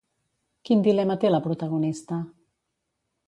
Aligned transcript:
Quin 0.69 0.79
dilema 0.87 1.17
té 1.25 1.31
la 1.31 1.41
protagonista? 1.47 2.19